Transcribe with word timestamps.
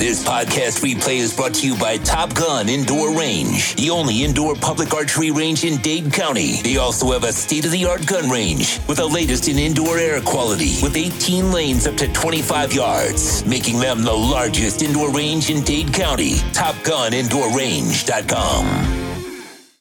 This 0.00 0.24
podcast 0.24 0.80
replay 0.80 1.18
is 1.18 1.36
brought 1.36 1.52
to 1.56 1.66
you 1.66 1.76
by 1.76 1.98
Top 1.98 2.34
Gun 2.34 2.70
Indoor 2.70 3.14
Range, 3.14 3.76
the 3.76 3.90
only 3.90 4.24
indoor 4.24 4.54
public 4.54 4.94
archery 4.94 5.30
range 5.30 5.62
in 5.62 5.76
Dade 5.82 6.10
County. 6.10 6.62
They 6.62 6.78
also 6.78 7.12
have 7.12 7.24
a 7.24 7.32
state 7.34 7.66
of 7.66 7.70
the 7.70 7.84
art 7.84 8.06
gun 8.06 8.30
range 8.30 8.80
with 8.88 8.96
the 8.96 9.06
latest 9.06 9.48
in 9.48 9.58
indoor 9.58 9.98
air 9.98 10.18
quality 10.22 10.78
with 10.82 10.96
18 10.96 11.52
lanes 11.52 11.86
up 11.86 11.96
to 11.96 12.10
25 12.14 12.72
yards, 12.72 13.44
making 13.44 13.78
them 13.78 14.02
the 14.02 14.10
largest 14.10 14.80
indoor 14.80 15.12
range 15.12 15.50
in 15.50 15.62
Dade 15.64 15.92
County. 15.92 16.36
TopGunIndoorRange.com. 16.54 19.26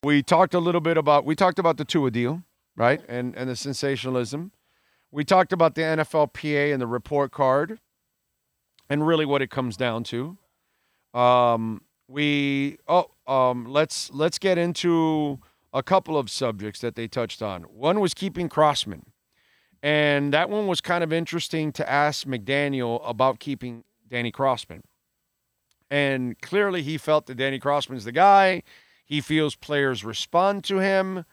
We 0.04 0.22
talked 0.22 0.54
a 0.54 0.60
little 0.60 0.82
bit 0.82 0.98
about 0.98 1.24
we 1.24 1.34
talked 1.34 1.60
about 1.60 1.78
the 1.78 1.86
Tua 1.86 2.12
deal, 2.12 2.44
right? 2.76 3.00
And 3.08 3.38
and 3.38 3.50
the 3.50 3.56
sensationalism. 3.56 4.52
We 5.12 5.24
talked 5.24 5.54
about 5.54 5.76
the 5.76 5.84
NFLPA 5.84 6.74
and 6.74 6.82
the 6.82 6.88
report 6.88 7.32
card 7.32 7.80
and 8.90 9.06
really 9.06 9.26
what 9.26 9.42
it 9.42 9.50
comes 9.50 9.78
down 9.78 10.04
to. 10.06 10.38
Um, 11.14 11.82
we 12.08 12.78
oh 12.88 13.12
um, 13.28 13.66
let's 13.66 14.12
let's 14.12 14.40
get 14.40 14.58
into 14.58 15.40
a 15.74 15.84
couple 15.84 16.18
of 16.18 16.30
subjects 16.30 16.82
that 16.82 16.96
they 16.96 17.08
touched 17.08 17.42
on. 17.42 17.64
One 17.64 18.00
was 18.00 18.14
keeping 18.14 18.50
Crossman, 18.50 19.06
and 19.84 20.34
that 20.34 20.50
one 20.50 20.68
was 20.68 20.82
kind 20.82 21.04
of 21.04 21.14
interesting 21.14 21.72
to 21.74 21.90
ask 21.90 22.26
McDaniel 22.26 23.02
about 23.08 23.40
keeping 23.40 23.84
Danny 24.08 24.32
Crossman. 24.32 24.82
And 25.92 26.40
clearly, 26.42 26.84
he 26.84 26.98
felt 26.98 27.26
that 27.28 27.36
Danny 27.36 27.60
Crossman's 27.60 28.06
the 28.06 28.12
guy. 28.12 28.64
He 29.06 29.22
feels 29.22 29.56
players 29.56 30.04
respond 30.04 30.64
to 30.66 30.78
him. 30.78 31.26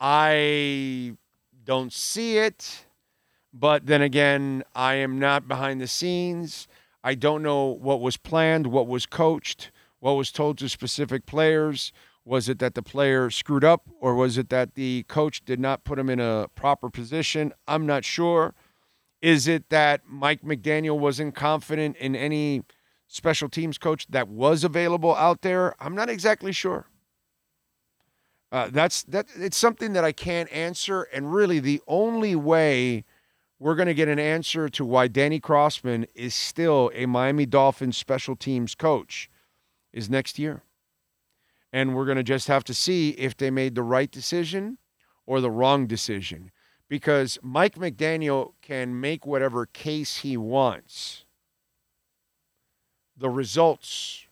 I 0.00 1.16
don't 1.64 1.92
see 1.92 2.38
it. 2.38 2.86
But 3.52 3.86
then 3.86 4.02
again, 4.02 4.62
I 4.74 4.94
am 4.94 5.18
not 5.18 5.48
behind 5.48 5.80
the 5.80 5.88
scenes. 5.88 6.68
I 7.08 7.14
don't 7.14 7.42
know 7.42 7.64
what 7.64 8.02
was 8.02 8.18
planned, 8.18 8.66
what 8.66 8.86
was 8.86 9.06
coached, 9.06 9.70
what 9.98 10.12
was 10.12 10.30
told 10.30 10.58
to 10.58 10.68
specific 10.68 11.24
players. 11.24 11.90
Was 12.26 12.50
it 12.50 12.58
that 12.58 12.74
the 12.74 12.82
player 12.82 13.30
screwed 13.30 13.64
up, 13.64 13.88
or 13.98 14.14
was 14.14 14.36
it 14.36 14.50
that 14.50 14.74
the 14.74 15.04
coach 15.04 15.42
did 15.42 15.58
not 15.58 15.84
put 15.84 15.98
him 15.98 16.10
in 16.10 16.20
a 16.20 16.48
proper 16.54 16.90
position? 16.90 17.54
I'm 17.66 17.86
not 17.86 18.04
sure. 18.04 18.54
Is 19.22 19.48
it 19.48 19.70
that 19.70 20.02
Mike 20.06 20.42
McDaniel 20.42 20.98
wasn't 20.98 21.34
confident 21.34 21.96
in 21.96 22.14
any 22.14 22.64
special 23.06 23.48
teams 23.48 23.78
coach 23.78 24.06
that 24.10 24.28
was 24.28 24.62
available 24.62 25.14
out 25.14 25.40
there? 25.40 25.74
I'm 25.82 25.94
not 25.94 26.10
exactly 26.10 26.52
sure. 26.52 26.88
Uh, 28.52 28.68
that's 28.70 29.04
that. 29.04 29.28
It's 29.34 29.56
something 29.56 29.94
that 29.94 30.04
I 30.04 30.12
can't 30.12 30.52
answer, 30.52 31.04
and 31.04 31.32
really, 31.32 31.58
the 31.58 31.80
only 31.88 32.36
way 32.36 33.06
we're 33.60 33.74
going 33.74 33.88
to 33.88 33.94
get 33.94 34.08
an 34.08 34.18
answer 34.18 34.68
to 34.68 34.84
why 34.84 35.08
Danny 35.08 35.40
Crossman 35.40 36.06
is 36.14 36.34
still 36.34 36.90
a 36.94 37.06
Miami 37.06 37.44
Dolphins 37.44 37.96
special 37.96 38.36
teams 38.36 38.74
coach 38.74 39.28
is 39.92 40.08
next 40.08 40.38
year. 40.38 40.62
And 41.72 41.94
we're 41.94 42.04
going 42.04 42.16
to 42.16 42.22
just 42.22 42.48
have 42.48 42.64
to 42.64 42.74
see 42.74 43.10
if 43.10 43.36
they 43.36 43.50
made 43.50 43.74
the 43.74 43.82
right 43.82 44.10
decision 44.10 44.78
or 45.26 45.40
the 45.40 45.50
wrong 45.50 45.86
decision. 45.86 46.50
Because 46.88 47.38
Mike 47.42 47.74
McDaniel 47.74 48.52
can 48.62 48.98
make 48.98 49.26
whatever 49.26 49.66
case 49.66 50.18
he 50.18 50.36
wants. 50.36 51.24
The 53.16 53.28
results 53.28 54.24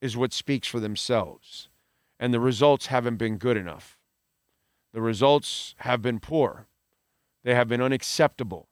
is 0.00 0.16
what 0.16 0.32
speaks 0.32 0.66
for 0.66 0.80
themselves. 0.80 1.68
And 2.18 2.34
the 2.34 2.40
results 2.40 2.86
haven't 2.86 3.16
been 3.16 3.36
good 3.36 3.56
enough. 3.56 3.98
The 4.92 5.02
results 5.02 5.74
have 5.78 6.02
been 6.02 6.18
poor. 6.18 6.66
They 7.44 7.54
have 7.54 7.68
been 7.68 7.80
unacceptable. 7.80 8.69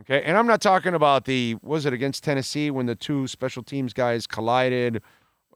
Okay, 0.00 0.22
and 0.22 0.36
I'm 0.36 0.46
not 0.46 0.60
talking 0.60 0.94
about 0.94 1.24
the 1.24 1.56
was 1.62 1.86
it 1.86 1.92
against 1.92 2.24
Tennessee 2.24 2.70
when 2.70 2.86
the 2.86 2.96
two 2.96 3.28
special 3.28 3.62
teams 3.62 3.92
guys 3.92 4.26
collided. 4.26 5.02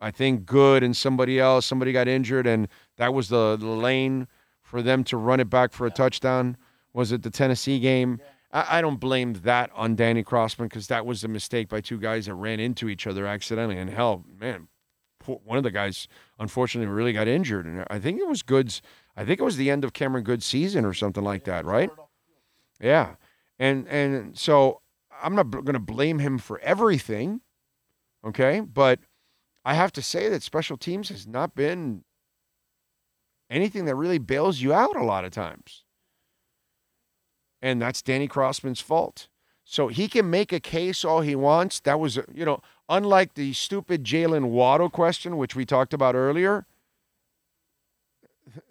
I 0.01 0.13
think 0.13 0.47
Goode 0.47 0.85
and 0.85 0.97
somebody 0.97 1.41
else, 1.41 1.67
somebody 1.67 1.93
got 1.93 2.07
injured, 2.07 2.47
and 2.47 2.69
that 2.99 3.13
was 3.13 3.29
the, 3.29 3.57
the 3.57 3.67
lane 3.67 4.29
for 4.63 4.81
them 4.81 5.03
to 5.05 5.17
run 5.17 5.41
it 5.41 5.51
back 5.51 5.73
for 5.73 5.87
a 5.87 5.91
touchdown. 5.91 6.57
Was 6.93 7.11
it 7.11 7.23
the 7.23 7.31
Tennessee 7.31 7.81
game? 7.81 8.21
I, 8.53 8.79
I 8.79 8.81
don't 8.81 9.01
blame 9.01 9.35
that 9.43 9.71
on 9.75 9.97
Danny 9.97 10.23
Crossman 10.23 10.69
because 10.69 10.87
that 10.87 11.05
was 11.05 11.25
a 11.25 11.29
mistake 11.29 11.69
by 11.69 11.81
two 11.81 11.99
guys 11.99 12.27
that 12.27 12.35
ran 12.35 12.61
into 12.61 12.89
each 12.89 13.09
other 13.09 13.27
accidentally. 13.27 13.77
And 13.77 13.91
hell, 13.91 14.25
man, 14.39 14.69
one 15.27 15.59
of 15.59 15.65
the 15.65 15.73
guys 15.73 16.07
unfortunately 16.39 16.93
really 16.93 17.13
got 17.13 17.27
injured, 17.27 17.67
and 17.67 17.85
I 17.91 17.99
think 17.99 18.21
it 18.21 18.29
was 18.29 18.43
Goode's. 18.43 18.83
I 19.17 19.25
think 19.25 19.41
it 19.41 19.45
was 19.45 19.57
the 19.57 19.69
end 19.69 19.83
of 19.83 19.93
Cameron 19.93 20.23
Goode's 20.23 20.47
season 20.47 20.85
or 20.85 20.95
something 20.95 21.25
like 21.25 21.43
that, 21.45 21.65
right? 21.65 21.91
Yeah. 22.81 23.17
And 23.59 23.89
and 23.89 24.39
so 24.39 24.81
I'm 25.23 25.35
not 25.35 25.51
going 25.51 25.73
to 25.73 25.79
blame 25.79 26.19
him 26.21 26.39
for 26.39 26.59
everything, 26.61 27.41
okay? 28.25 28.61
But 28.61 29.01
I 29.65 29.75
have 29.75 29.93
to 29.93 30.03
say 30.03 30.29
that 30.29 30.43
special 30.43 30.77
teams 30.77 31.09
has 31.09 31.27
not 31.27 31.55
been 31.55 32.05
anything 33.51 33.85
that 33.87 33.95
really 33.95 34.19
bails 34.19 34.61
you 34.61 34.73
out 34.73 34.97
a 34.97 35.05
lot 35.05 35.25
of 35.25 35.33
times. 35.33 35.85
And 37.61 37.83
that's 37.83 38.03
Danny 38.03 38.29
Crossman's 38.29 38.81
fault. 38.81 39.29
So 39.65 39.89
he 39.89 40.09
can 40.09 40.31
make 40.31 40.53
a 40.53 40.61
case 40.61 41.05
all 41.05 41.21
he 41.21 41.35
wants. 41.35 41.81
That 41.81 42.01
was, 42.01 42.19
you 42.33 42.45
know, 42.45 42.63
unlike 42.89 43.35
the 43.35 43.53
stupid 43.53 44.05
Jaylen 44.05 44.47
Waddle 44.47 44.89
question, 44.89 45.37
which 45.37 45.55
we 45.55 45.67
talked 45.67 45.93
about 45.93 46.15
earlier. 46.15 46.67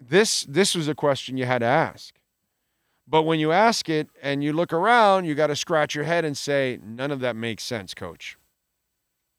This 0.00 0.42
this 0.42 0.74
was 0.74 0.88
a 0.88 0.94
question 0.94 1.36
you 1.36 1.44
had 1.44 1.60
to 1.60 1.66
ask. 1.66 2.17
But 3.10 3.22
when 3.22 3.40
you 3.40 3.52
ask 3.52 3.88
it 3.88 4.10
and 4.22 4.44
you 4.44 4.52
look 4.52 4.72
around, 4.72 5.24
you 5.24 5.34
got 5.34 5.46
to 5.46 5.56
scratch 5.56 5.94
your 5.94 6.04
head 6.04 6.26
and 6.26 6.36
say, 6.36 6.78
none 6.84 7.10
of 7.10 7.20
that 7.20 7.36
makes 7.36 7.64
sense, 7.64 7.94
coach. 7.94 8.36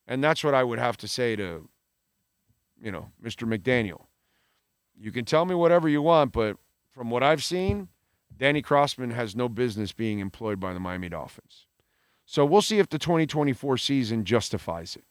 And 0.07 0.23
that's 0.23 0.43
what 0.43 0.55
I 0.55 0.63
would 0.63 0.79
have 0.79 0.97
to 0.97 1.07
say 1.07 1.35
to, 1.35 1.69
you 2.81 2.91
know, 2.91 3.11
Mr. 3.23 3.47
McDaniel. 3.47 4.05
You 4.99 5.11
can 5.11 5.23
tell 5.23 5.45
me 5.45 5.53
whatever 5.53 5.87
you 5.87 6.01
want, 6.01 6.31
but 6.31 6.57
from 6.89 7.11
what 7.11 7.21
I've 7.21 7.43
seen, 7.43 7.89
Danny 8.35 8.63
Crossman 8.63 9.11
has 9.11 9.35
no 9.35 9.47
business 9.47 9.91
being 9.91 10.17
employed 10.17 10.59
by 10.59 10.73
the 10.73 10.79
Miami 10.79 11.09
Dolphins. 11.09 11.67
So 12.25 12.45
we'll 12.45 12.63
see 12.63 12.79
if 12.79 12.89
the 12.89 12.97
2024 12.97 13.77
season 13.77 14.25
justifies 14.25 14.95
it. 14.95 15.03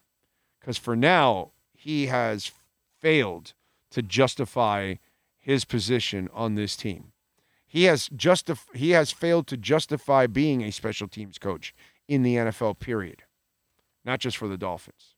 Because 0.59 0.77
for 0.77 0.97
now, 0.97 1.51
he 1.73 2.07
has 2.07 2.51
failed 2.99 3.53
to 3.91 4.01
justify 4.01 4.95
his 5.37 5.63
position 5.63 6.29
on 6.33 6.55
this 6.55 6.75
team. 6.75 7.13
He 7.69 7.83
has 7.83 8.09
justif- 8.09 8.75
he 8.75 8.89
has 8.91 9.11
failed 9.11 9.45
to 9.47 9.55
justify 9.55 10.25
being 10.25 10.63
a 10.63 10.71
special 10.71 11.07
teams 11.07 11.37
coach 11.37 11.73
in 12.07 12.23
the 12.23 12.35
NFL 12.35 12.79
period. 12.79 13.23
Not 14.03 14.19
just 14.19 14.37
for 14.37 14.47
the 14.47 14.57
Dolphins. 14.57 15.15